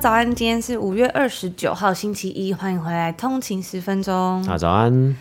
[0.00, 4.40] 早安，今天是五月二十九号星期一，欢迎回来通勤十分钟。
[4.56, 5.16] 早安。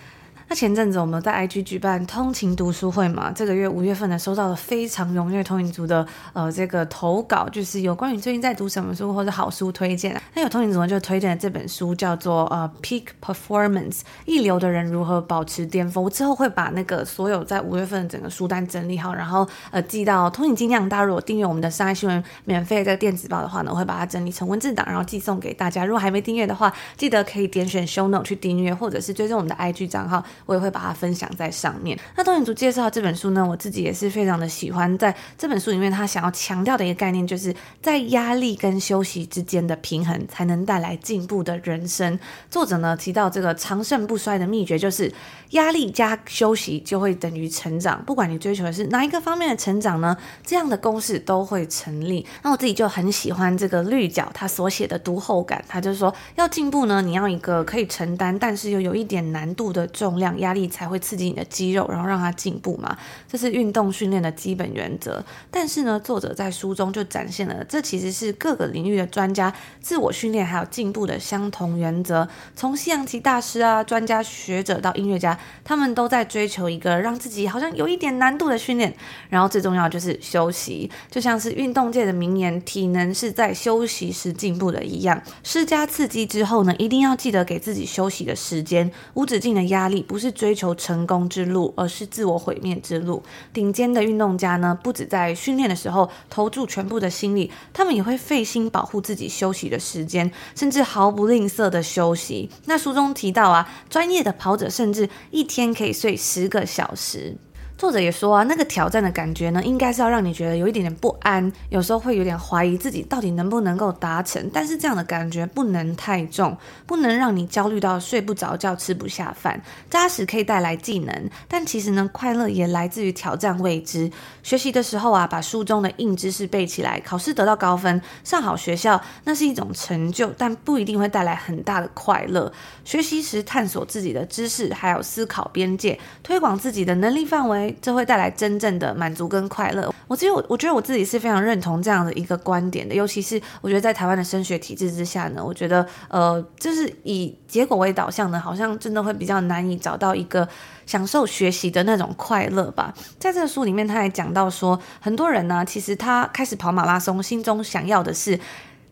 [0.50, 10.20] 那前阵子我们在 IG 举办通勤读书会嘛，这个月五月份呢，收到了非常踊跃通勤族的呃这个投稿，就是有关于最近在读什么书或者好书推荐。
[10.34, 16.02] 那有通勤族呢就推荐了这本书，叫做呃 Peak Performance，一流的人如何保持巅峰。
[16.02, 20.88] 我之后会把那个所有在五月份的整个书单整理好，然后呃寄到通勤精酿。
[20.88, 25.84] 大家如果订阅我们的商业新闻免费的电子报的话呢，我会把它整理成文字档，然后寄送给大家。
[25.84, 30.24] 如果还没订阅的话，记得可以点选 Show Note 去订阅，或者是追踪我们的 IG 账号。
[30.46, 31.98] 我也会把它分享在上面。
[32.16, 34.98] 那通勤族介绍这本书呢，我自己也是非常的喜欢。
[34.98, 42.18] 在这本书里面，他想要强调的一个概念，就是在压力跟休息之间的平衡，才能带来进步的人生。
[42.50, 45.12] 作者呢提到这个长盛不衰的秘诀，就是
[45.52, 48.04] 压力加休息就会等于成长。
[48.06, 50.16] 不管你追求的是哪一个方面的成长呢，
[50.46, 52.26] 这样的公式都会成立。
[52.42, 60.68] 那我自己就很喜欢这个绿角他所写的读后感，他就说要进步呢，你要一个可以承担，但是又有一点难度的重量压力。
[60.68, 62.96] 才会刺激你的肌肉，然后让它进步嘛，
[63.28, 65.24] 这是运动训练的基本原则。
[65.50, 72.28] 但是呢，作者在书中就展现了，这其实是各个领域的专家自我训练还有进步的相同原则。
[72.56, 78.94] 从西洋棋大师啊、专家学者到音乐家，他们都在追求一个让自己好像有一点难度的训练。
[79.30, 85.22] 然后最重要就是休息，就像是运动界的名言：“体能是在休息时进步的”一样。
[85.44, 88.92] 施加刺激之后呢，一定要记得给自己休息的时间。
[89.14, 93.22] 无止境的压力不不是追求成功之路，而是自我毁灭之路。
[93.54, 102.50] 顶尖的运动家呢，不止在训练的时候投注全部的心力，他们也会费心保护自己休息的时间，甚至毫不吝啬的休息。
[102.66, 107.38] 那书中提到啊，专业的跑者甚至一天可以睡十个小时。
[107.78, 114.50] 作者也说啊，那个挑战的感觉呢，应该是要让你觉得有一点点不安，有时候会有点怀疑自己到底能不能够达成。
[114.52, 119.62] 但是这样的感觉不能太重，不能让你焦虑到睡不着觉、吃不下饭。
[119.92, 124.12] 扎实可以带来技能，但其实呢，快乐也来自于挑战未知。
[124.42, 132.52] 学习的时候啊，把书中的硬知识背起来，考试得到高分，上好学校，那是一种成就，但不一定会带来很大的快乐。
[132.84, 137.67] 学习时探索自己的知识，还有思考边界，推广自己的能力范围。
[137.82, 139.94] 这会带来真正的满足跟快乐。
[140.08, 150.48] 我只有我觉得我自己是非常认同这样的一个观点的，尤其是我觉得在台湾的升学体制之下呢，我觉得呃，就是以结果为导向呢，好像真的会比较难以找到一个
[150.86, 152.94] 享受学习的那种快乐吧。
[153.20, 158.40] 在这个书里面，他还讲到说，很多人呢，其实他开始跑马拉松，心中想要的是。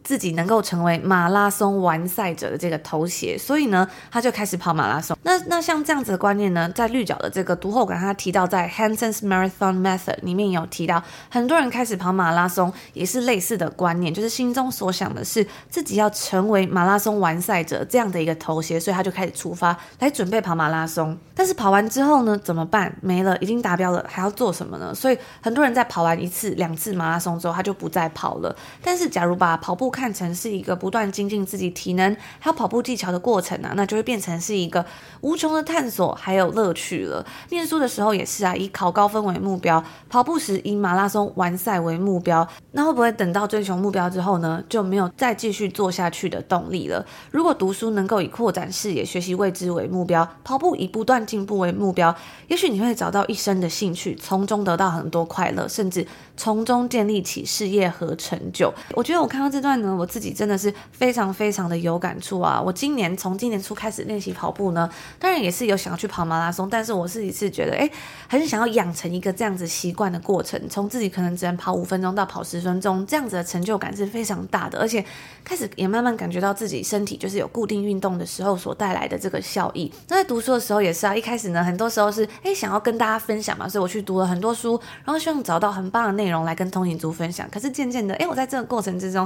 [0.06, 5.18] 自己能够成为马拉松完赛者的这个头衔，所以呢，他就开始跑马拉松。
[5.24, 21.18] 那那像这样子的观念呢，在绿角的这个读后感，他提到在 Hanson's Marathon Method 里面有提到，很多人开始跑马拉松也是类似的观念，就是心中所想的是自己要成为马拉松完赛者这样的一个头衔，所以他就开始出发来准备跑马拉松。
[21.34, 22.96] 但是跑完之后呢，怎么办？
[23.02, 24.94] 没了，已经达标了，还要做什么呢？
[24.94, 28.56] 所以很多人在跑完一次、两次马拉松之后，他就不再跑了。
[28.84, 34.86] 但是假如把跑步看成是一个不断精进自己体能还有跑步技巧的过程啊，那就会变成是一个
[35.22, 37.26] 无穷的探索还有乐趣了。
[37.50, 42.46] 念书的时候也是啊，以考高分为目标；跑步时以马拉松完赛为目标。
[42.74, 47.06] 那会不会等到追求目标之后呢，就没有再继续做下去的动力了？
[47.32, 52.14] 如果读书能够以扩展视野、学习未知为目标，跑步以不断进步为目标，
[52.50, 58.74] 也许你会找到一生的兴趣，从中得到很多快乐，甚至从中建立起事业和成就。
[58.94, 60.36] 我觉得我看到这段我自己。
[60.36, 62.62] 真的是非常非常的有感触啊！
[62.62, 67.90] 我今年从今年初开始练习跑步呢，当然也是有想要去跑马拉松，但是我自己是觉得，哎，
[68.28, 75.04] 还是想要养成一个这样子习惯的过程，从自己可能只能跑五分钟到跑十分钟，这样子的成就感是非常大的，而且
[75.46, 79.90] 开始也慢慢感觉到自己身体就是有固定运动的时候所带来的这个效益。
[80.10, 87.48] 那在读书的时候也是啊，一开始呢，很多时候是哎想要跟大家分享嘛，所以我去读了很多书，然后希望找到很棒的内容来跟通勤族分享。
[87.50, 89.26] 可是渐渐的，哎，我在这个过程之中，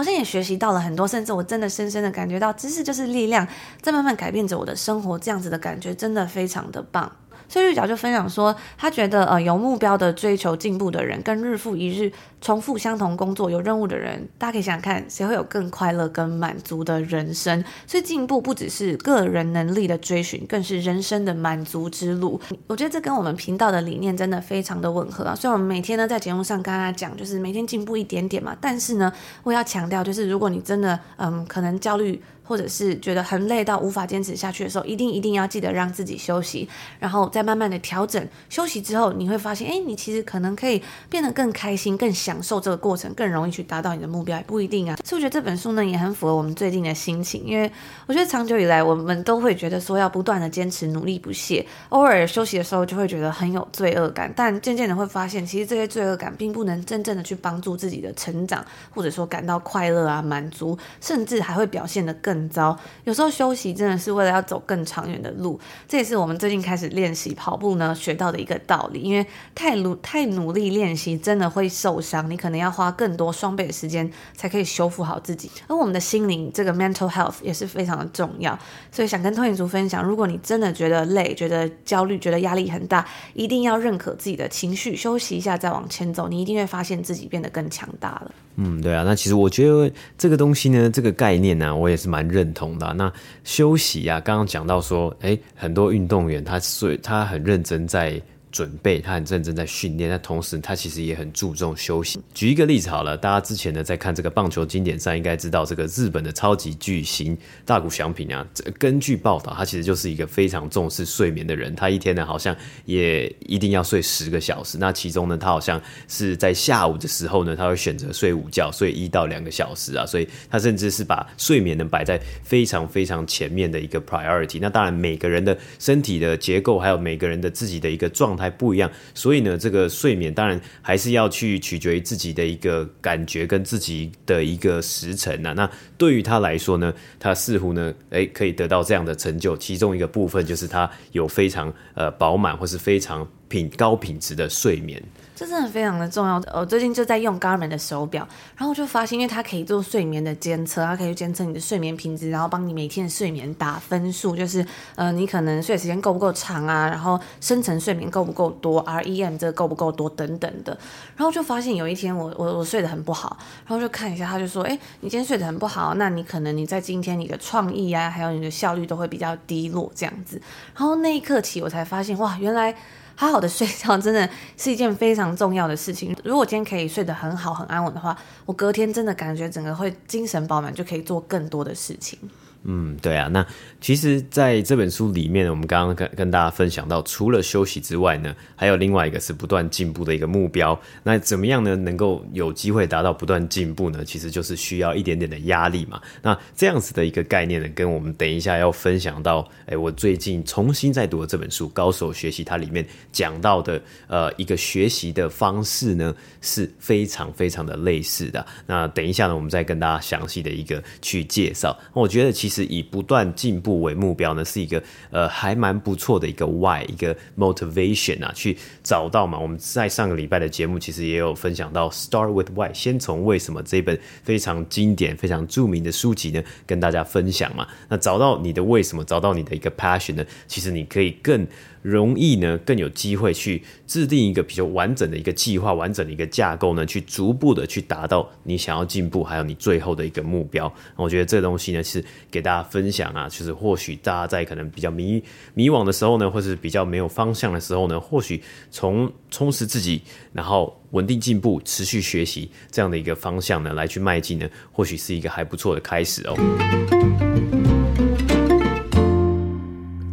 [0.00, 0.24] 好像也。
[0.30, 3.44] 学习到了很多，甚至我真的深深的感觉到，知识就是力量，
[3.82, 5.18] 在慢慢改变着我的生活。
[5.18, 7.10] 这样子的感觉真的非常的棒。
[7.50, 17.64] 所以绿角就分享说，他觉得呃有目标的追求进步的人，跟日复一日重复相同工作有任务的人，大家可以想想看，谁会有更快乐、跟满足的人生？
[17.88, 22.40] 所以进步不只是个人能力的追寻，更是人生的满足之路。
[22.68, 25.34] 我觉得这跟我们频道的理念真的非常的吻合啊！
[25.34, 28.56] 所以我们每天呢在节目上跟大家讲，就是每天进步一点点嘛。
[28.60, 29.12] 但是呢，
[29.42, 32.22] 我要强调，就是如果你真的嗯可能焦虑。
[32.50, 36.68] 或者是觉得很累到无法坚持下去的时候，一定一定要记得让自己休息，
[36.98, 38.20] 然后再慢慢的调整。
[38.48, 44.96] 休息之后，你会发现，哎，你其实可能可以变得更开心、更享受这个过程，更容易去达到你的目标，也不一定啊。
[45.04, 47.70] 所以我觉得这本书呢也很符合我们最近的心情，因为
[48.06, 62.78] 我觉得长久以来我们都会觉得说要不断的坚持、努力不懈，偶尔休息的时候就会觉得很有罪恶感，但渐渐的会发现，其实这些罪恶感并不能真正的去帮助自己的成长，或者说感到快乐啊、满足，甚至还会表现得更糟。
[63.04, 69.00] 有时候休息真的是为了要走更长远的路，这也是我们最近开始练习跑步呢学到的一个道理。
[69.00, 75.50] 因为太努太努力练习，真的会受伤，你可能要花更多双倍的时间才可以修复好自己。
[75.66, 78.58] 而我们的心灵这个 mental health 也是非常的重要，
[78.92, 88.32] 所以想跟通勤族分享，如果你真的觉得累、觉得焦虑、觉得压力很大，一定要认可自己的情绪，休息一下再往前走，你一定会发现自己变得更强大了。
[88.62, 92.92] 嗯，对啊，那其实我觉得这个东西呢，这个概念呢、我也是蛮认同的。
[92.92, 93.10] 那
[93.42, 98.20] 休息呀、啊，刚刚讲到说，哎，很多运动员他睡，他很认真在。
[98.50, 102.20] 准备，他很认真在训练，但同时他其实也很注重休息。
[102.34, 108.46] 举一个例子好了，大家之前呢在看这个棒球经典赛，应该知道这个日本的超级巨星大谷翔平啊。
[108.78, 111.74] 根据报道，他其实就是一个非常重视睡眠的人。
[111.74, 112.54] 他一天呢好像
[112.84, 114.78] 也一定要睡十个小时。
[114.78, 120.04] 那其中呢，他好像是在下午的时候呢，他会选择睡午觉，睡一到两个小时啊。
[120.04, 124.58] 所以他甚至是把睡眠呢摆在非常非常前面的一个 priority。
[124.60, 135.52] 那当然，每个人的身体的结构，还有每个人的自己的一个状还不一样，所以呢，这个睡眠当然还是要去取决于自己的一个感觉跟自己的一个时辰啊。
[135.52, 145.00] 那对于他来说呢，他似乎呢，诶，可以得到这样的成就，其中一个部分就是他有非常呃饱满或是非常品高品质的睡眠。
[145.40, 146.38] 这真的非常的重要。
[146.52, 148.28] 我最近就在用 Garmin 的手表，
[148.58, 154.62] 然后我就发现，因为它可以做睡眠的监测，它可以监测你的睡眠品质，然后帮你每天的睡眠打分数，就是
[154.96, 160.76] 呃，你可能睡的时间够不够长啊，然后深层睡眠够不够多，REM 这够不够多等等的。
[161.16, 170.38] 然后就发现有一天我我我睡得很不好，然后就看一下，他就说，哎，你今天睡得很不好，那你可能你在今天你的创意啊，还有你的效率都会比较低落这样子。
[170.74, 172.76] 然后那一刻起，我才发现，哇，原来。
[173.20, 174.26] 好好的睡觉真的
[174.56, 176.16] 是一件非常重要的事情。
[176.24, 182.18] 如果今天可以睡得很好、很安稳的话，我隔天真的感觉整个会精神饱满，就可以做更多的事情。
[182.64, 183.44] 嗯，对啊，那
[183.80, 190.78] 其实在这本书里面，我们刚刚跟跟大家分享到，除了休息之外呢，还有另外一个是不断进步的一个目标。
[191.02, 191.74] 那怎么样呢？
[191.74, 194.04] 能够有机会达到不断进步呢？
[194.04, 195.98] 其实就是需要一点点的压力嘛。
[196.20, 208.46] 那这样子的一个概念呢，跟我们等一下要分享到，哎，我最近重新在读的这本书《高手学习》，它里面讲到的呃一个学习的方式呢，是非常非常的类似的。
[208.66, 211.74] 那等一下呢，我们再跟大家详细的一个去介绍。
[211.94, 212.49] 我觉得其实。
[212.50, 219.38] 是以不断进步为目标呢，是一个呃还蛮不错的一个 why 一个 motivation 啊，去找到嘛。
[219.38, 227.66] 我们在上个礼拜的节目其实也有分享到 Start with Why，先从为什么这本非常经典、非常著名的书籍呢，跟大家分享嘛。
[227.88, 231.46] 那找到你的为什么，找到你的一个 passion 呢，其实你可以更。
[231.82, 240.70] 容易呢，更有机会去制定一个比较完整的一个计划，完整的一个架构呢，去逐步的去达到你想要进步，还有你最后的一个目标。
[240.94, 250.00] 我觉得这东西呢，是给给大家分享啊，就是或许大家在可能比较迷迷惘的时候呢，或是比较没有方向的时候呢，或许从充实自己，
[250.32, 257.29] 然后稳定进步、持续学习这样的一个方向呢，来去迈进呢，或许是一个还不错的开始哦。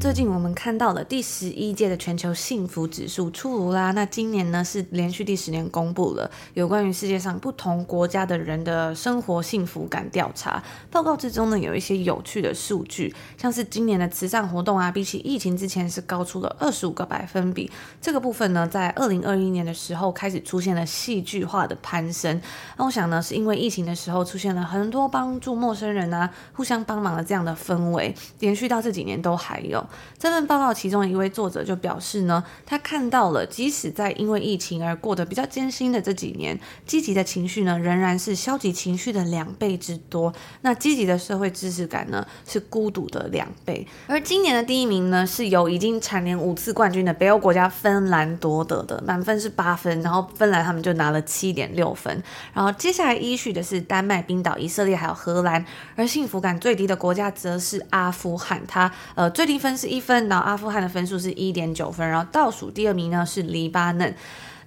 [0.07, 3.91] 最近我们看到了第十一届的全球幸福指数出炉啦。
[3.91, 17.69] 那今年呢，是连续第十年公布了有关于世界上不同国家的人的生活幸福感调查报告之中呢，有一些有趣的数据，像是今年的慈善活动啊，比起疫情之前是高出了二十五个百分比。
[17.99, 22.41] 这个部分呢，在二零二一年的时候开始出现了戏剧化的攀升。
[22.77, 29.85] 那我想呢，是因为疫情的时候出现了很多帮助陌生人啊、互相帮忙的这样的氛围，延续到这几年都还有。
[30.17, 40.33] 这份报告其中一位作者就表示呢，他看到了，即使在因为疫情而过得比较艰辛的这几年，积极的情绪呢，仍然是消极情绪的两倍之多。
[40.61, 43.87] 那积极的社会知识感呢，是孤独的两倍。
[44.07, 52.23] 而今年的第一名呢，是由已经蝉联五次冠军的北欧国家芬兰夺得的，满分是八分，然后芬兰他们就拿了七点六分。
[52.53, 55.63] 然后接下来依序的是丹麦、冰岛、以色列还有荷兰，
[55.95, 64.13] 而幸福感最低的国家则是阿富汗，它呃最低分是一分，然后阿富汗的分数是一点九分，然后倒数第二名呢是黎巴嫩。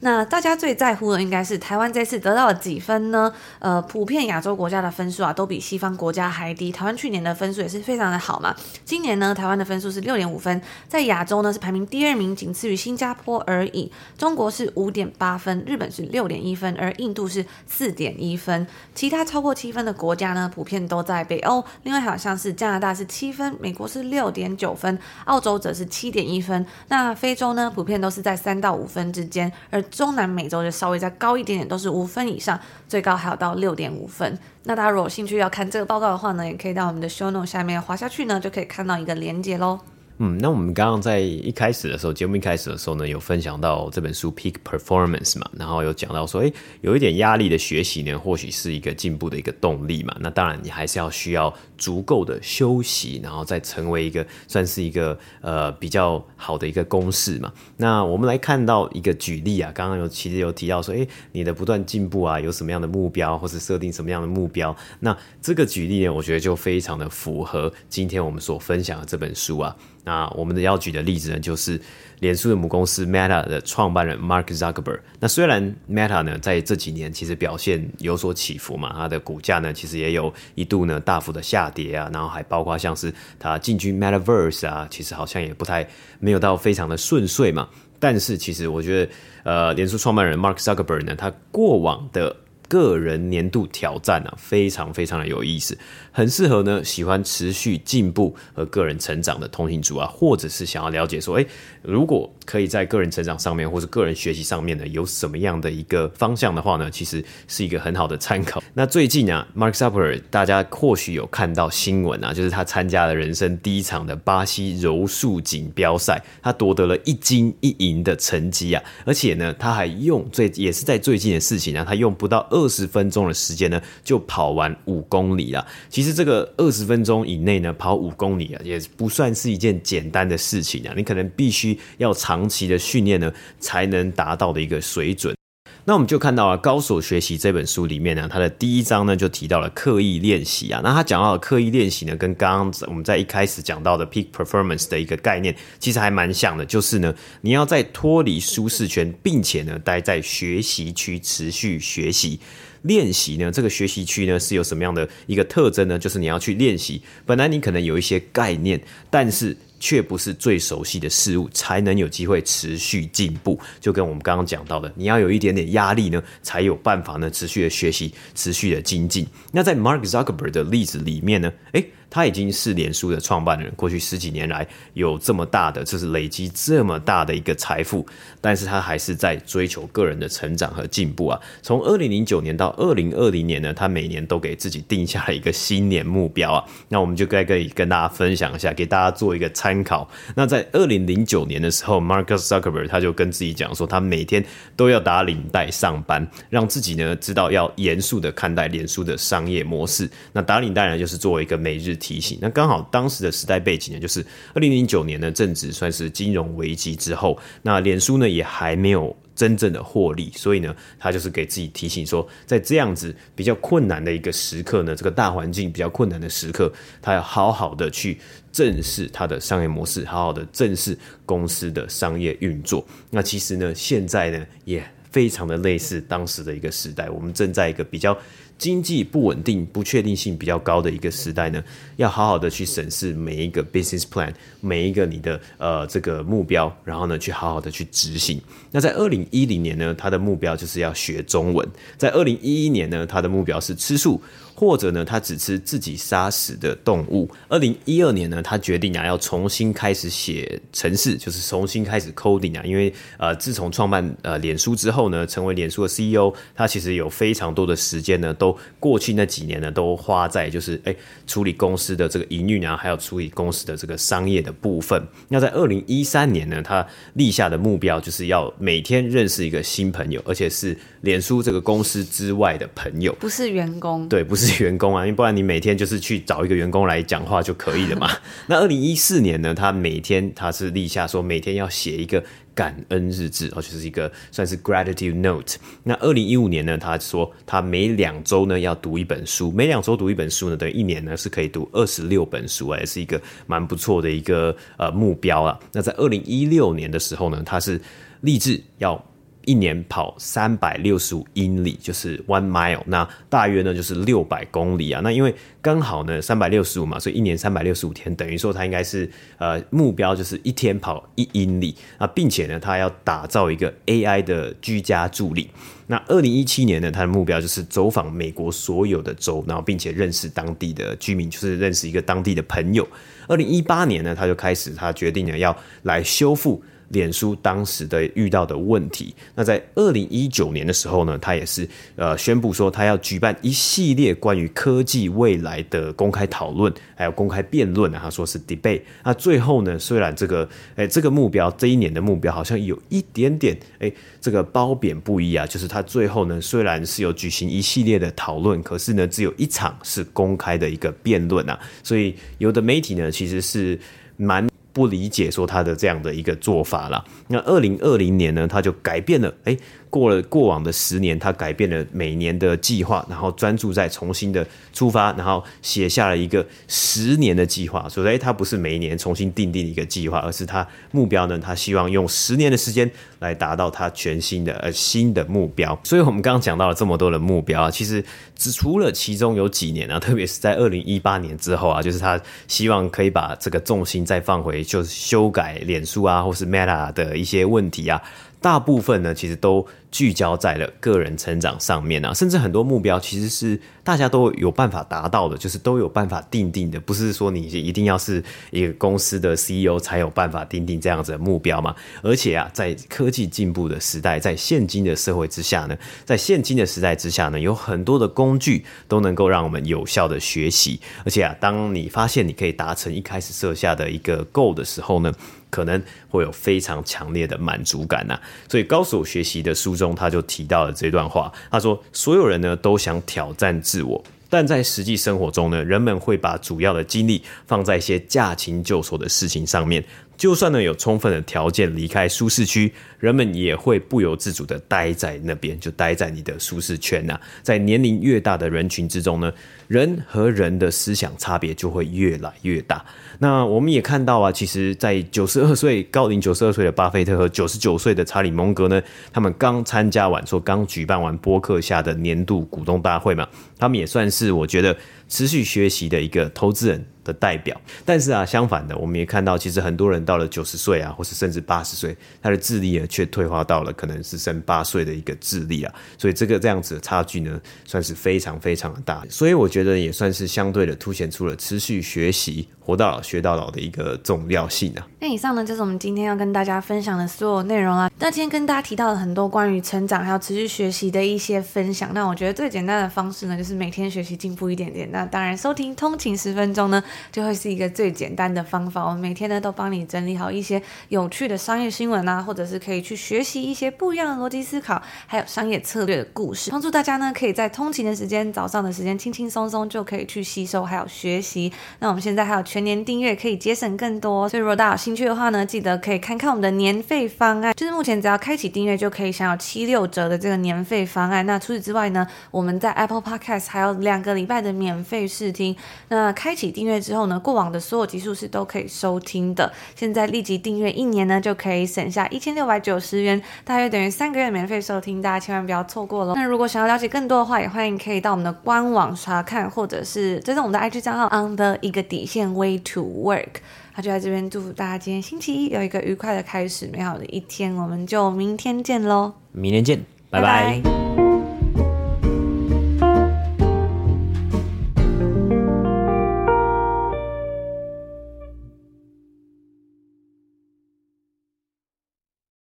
[0.01, 3.33] 那大家最在乎的应该是台湾这次得到了几分呢？
[3.59, 6.73] 呃，普遍亚洲国家的分数啊，都比西方国家还低。
[6.73, 8.55] 台湾去年的分数也是非常的好嘛。
[8.85, 13.93] 今年呢，台湾的分数是六点五分，在亚洲呢是排名第二名，仅次于新加坡而已。
[14.17, 18.67] 中国是五点八分，日本是六点一分，而印度是四点一分。
[18.95, 21.63] 其他超过七分的国家呢，普遍都在北欧。
[21.83, 26.65] 另外好像是加拿大是七分，美国是六点九分，澳洲则是七点一分。
[26.89, 34.39] 那非洲呢，普遍都是在三到五分之间，而中南美洲就稍微再高一点点，都是五分以上，最高还有到六点五分。
[34.65, 39.81] 那大家如果有兴趣要看这个报告的话呢，也可以到我们的 show note 下面滑下去呢，就可以看到一个连接喽。
[40.23, 50.15] 嗯，那我们刚刚在一开始的时候，节目一开始的时候呢，有分享到这本书《Peak Performance》嘛，然后有讲到说，诶，有一点压力的学习呢，或许是一个进步的一个动力嘛。
[50.21, 57.51] 那当然，你还是要需要足够的休息，然后再成为一个算是一个呃比较好的一个公式嘛。
[57.79, 64.77] 那我们来看到一个举例啊，刚刚有其实有提到说，诶，你的不断进步啊，有什么样的目标，或是设定什么样的目标？
[64.99, 69.75] 那这个举例呢，我觉得就非常的符合今天我们所分享的这本书啊。
[70.05, 71.81] 那我们的要举的例子呢，就是
[72.21, 75.01] 脸书的母公司 Meta 的创办人 Mark Zuckerberg。
[75.19, 85.87] 那虽然 Meta 呢在这几年其实表现有所起伏嘛，它的股价呢其实也有一度呢大幅的下跌啊，然后还包括像是它进军 Metaverse 啊，其实好像也不太
[86.19, 87.69] 没有到非常的顺遂嘛。
[88.03, 89.13] 但是其实我觉得，
[89.45, 92.35] 呃，脸书创办人 Mark Zuckerberg 呢，他过往的
[92.71, 95.77] 个人年度挑战啊，非常非常的有意思，
[96.13, 101.47] 很适合呢喜欢持续进步和个人成长的通勤族啊，或者是想要了解说，诶，
[101.83, 108.63] 如果可以在个人成长上面或者个人学习上面呢，有什么样的一个方向的话呢，其实是一个很好的参考。
[108.75, 122.60] 那最近啊，Mark Zuckerberg 大家或许有看到新闻啊，就是他参加了人生第一场的巴西柔术锦标赛，他夺得了一金一银的成绩啊，而且呢，他还用最也是在最近的事情啊，他用不到二。
[122.61, 125.67] 二十分钟的时间呢，就跑完五公里了。
[125.89, 130.93] 其实这个二十分钟以内呢，跑五公里啊，也不算是一件简单的事情啊。
[130.97, 135.40] 你可能必须要长期的训练呢，才能达到的一个水准。
[135.85, 140.81] 那我们就看到了《高手学习》这本书里面呢，它的第一章呢就提到了刻意练习啊。
[140.85, 146.65] 那他讲到的刻意练习呢，跟刚刚我们在一开始讲到的 Peak Performance 的一个概念，其实还蛮像的。
[146.65, 152.39] 就是呢，你要在脱离舒适圈，并且呢待在学习区持续学习
[152.83, 153.51] 练习呢。
[153.51, 155.99] 这个学习区呢是有什么样的一个特征呢？
[155.99, 159.57] 就是你要去练习，本来你可能有一些概念，但是。
[159.83, 163.59] 却不是最熟悉的事物，才能有机会持续进步。
[163.81, 169.27] 就跟我们刚刚讲到的，你要有一点点压力呢，才有办法呢，持续的学习，持续的精进。
[169.53, 178.05] 那在 Mark Zuckerberg 的例子里面呢，诶他已经是脸书的创办人，过去十几年来有这么大的，就是累积这么大的一个财富，
[178.41, 181.41] 但是他还是在追求个人的成长和进步啊。
[181.63, 186.65] 从二零零九年到二零二零年呢，他每年都给自己定下了一个新年目标啊。
[186.89, 190.11] 那我们就该可以跟大家分享一下，给大家做一个参考。
[190.35, 200.11] 那在二零零九年的时候，Marcus Zuckerberg 他就跟自己讲说，他每天都要打领带上班，让自己呢知道要严肃的看待脸书的商业模式。
[200.33, 218.19] 那打领带呢，就是作为一个每日提醒，那刚好当时的时代背景呢，就是二零零九年呢，正值算是金融危机之后，那脸书呢也还没有真正的获利，所以呢，他就是给自己提醒说，在这样子比较困难的一个时刻呢，这个大环境比较困难的时刻，他要好好的去
[218.51, 222.85] 正视他的商业模式，好好的正视公司的商业运作。
[223.11, 228.17] 那其实呢，现在呢也非常的类似当时的一个时代，我们正在一个比较。
[228.59, 231.65] 经济不稳定、不确定性比较高的一个时代呢，
[231.97, 238.39] 要好好的去审视每一个 business plan，每一个你的呃这个目标，然后呢去好好的去执行。
[238.71, 244.21] 那在二零一零年呢，他的目标就是要学中文；在二零一一年呢，他的目标是吃素。
[244.61, 247.27] 或者呢，他只吃自己杀死的动物。
[247.49, 252.63] 二零一二年呢，他决定啊要重新开始写程式，就是重新开始 coding 啊。
[252.67, 265.01] 因为呃，自从创办呃脸书之后呢，成为脸书的 CEO，他其实有非常多的时间呢，都都过去那几年呢，都花在就是诶、欸、处理公司的这个营运啊，还有处理公司的这个商业的部分。
[265.29, 274.09] 那在二零一三年呢，他立下的目标就是要每天认识一个新朋友，而且是脸书这个公司之外的朋友，不是员工。
[274.09, 278.11] 对，不是员工啊，因为不然你每天就是去找一个员工来讲话就可以了嘛。
[278.49, 282.23] 那二零一四年呢，他每天他是立下说每天要写一个。
[282.53, 285.57] 感恩日志哦，就是一个算是 gratitude note。
[285.83, 295.59] 那二零一五年呢，他说他每两周呢要读一本书，每两周读一本书呢，等于一年呢是可以读二十六本书，也是一个蛮不错的一个呃目标啊。
[295.73, 297.81] 那在二零一六年的时候呢，他是
[298.21, 299.03] 立志要。
[299.45, 305.01] 一年跑三百六十五英里，就是 one mile，那大约呢就是六百公里啊。
[305.03, 315.51] 那因为刚好呢三百六十五嘛，所以一年三百六十五天，等于说他应该是呃目标就是一天跑一英里啊，并且呢他要打造一个 AI 的居家助理。
[315.87, 322.87] 那二零一七年呢，他的目标就是走访美国所有的州，然后并且认识当地的居民，就是认识一个当地的朋友。
[323.27, 326.63] 二零一八年呢，他就开始他决定呢要来修复。
[326.91, 338.83] 脸书当时的遇到的问题，那在二零一九年的时候呢，他也是呃宣布说他要举办一系列关于科技未来的公开讨论，还有公开辩论啊，他说是 debate。
[339.05, 353.79] 那最后呢，虽然这个哎这个目标这一年的目标好像有一点点哎这个褒贬不一啊，就是他最后呢虽然是有举行一系列的讨论，可是呢只有一场是公开的一个辩论啊，所以有的媒体呢其实是
[354.17, 354.50] 蛮。
[354.73, 357.05] 不理解说他的这样的一个做法了。
[357.29, 359.59] 那二零二零年呢，他就改变了，诶。
[359.91, 367.89] 过了过往的十年，他改变了每年的计划，然后专注在重新的出发，然后写下了一个十年的计划。
[367.89, 375.77] 所以，他不是每一年重新定定一个计划，而是他目标呢，他希望用十年的时间来达到他全新的呃新的目标。
[375.83, 378.03] 所以，我们刚刚讲到了这么多的目标啊，其实
[378.37, 388.01] 只除了其中有几年啊，特别是在二零一八年之后啊，就是他希望可以把这个重心再放回，就是修改脸书啊，或是 Meta 的一些问题啊。
[388.43, 401.75] 大部分呢，其实都聚焦在了个人成长上面啊，甚至很多目标其实是大家都有办法达到的，就是都有办法定定的，不是说你一定要是一个公司的 CEO 才有办法定定这样子的目标嘛。
[402.03, 410.81] 而且啊，在科技进步的时代，在现今的社会之下呢，在现今的时代之下呢，有很多的工具都能够让我们有效的学习。
[411.05, 415.13] 而且啊，当你发现你可以达成一开始设下的一个 goal 的时候呢，
[415.49, 418.17] 可能会有非常强烈的满足感呐，
[418.49, 429.83] 所以高手学习的书中他就提到了这段话，他说：所有人呢都想挑战自我，但在实际生活中呢，人们会把主要的精力放在一些驾轻就熟的事情上面。
[430.17, 437.19] 就算呢有充分的条件离开舒适区，人们也会不由自主的待在那边，就待在你的舒适圈呐。
[437.43, 439.33] 在年龄越大的人群之中呢，
[439.71, 442.85] 人和人的思想差别就会越来越大。
[443.21, 453.29] 那我们也看到啊，其实，在九十二岁高龄九十二岁的巴菲特和九十九岁的查理蒙格呢，他们刚参加完，说刚举办完播客下的年度股东大会嘛，
[453.61, 474.87] 他们也算是我觉得持续学习的一个投资人的代表，但是啊，相反的，我们也看到，其实很多人到了九十岁啊，或是甚至八十岁，他的智力呢，却退化到了可能是剩八岁的一个智力啊，所以这个这样子的差距呢，算是非常非常的大，所以我觉觉得也算是相对的凸显出了持续学习、活到老学到老的一个重要性啊。
[475.01, 477.91] 那以上呢，就是我们今天要跟大家分享的所有内容啊。
[477.99, 484.91] 那今天跟大家提到了很多关于成长还有持续学习的一些分享，那我觉得最简单的方式呢，就是每天学习进步一点点。
[484.91, 487.71] 那当然，收听通勤十分钟呢，就会是一个。
[487.71, 501.53] 最简单的方法，我们每天呢都帮你整理好一些有趣的商业新闻啊，或者是可以去学习一些不一样的逻辑思考，还有商业策略的故事，帮助大家呢可以在通勤的时间、早上的时间轻轻松松就可以去吸收，还有学习。
[501.81, 504.29] 那我们现在还有全年订阅，可以节省更多。
[504.29, 511.27] 所以如果大家有兴趣的话呢，记得可以看看我们的年费方案，就是目前只要开启订阅就可以享有七六折的这个年费方案。
[511.27, 515.57] 那除此之外呢，我们在 Apple Podcast 还有两个礼拜的免费试听。
[515.89, 519.53] 那开启订阅之后呢，过往的所有集数是都可以收听的。
[519.75, 526.15] 现在立即订阅一年呢，就可以省下一千六百九十元，大约等于三个月免费收听，大家千万不要错过了。
[526.15, 533.37] 那如果想要了解更多的话，也欢迎可以到我们的官网查看，或者是追踪我们的 IG 账号 on the 一个底线 way to work。
[533.73, 537.55] 他就在这边祝福大家今天星期一有一个愉快的开始，美好的一天。
[537.55, 540.61] 我们就明天见喽，明天见，拜拜。
[540.63, 541.10] 拜拜。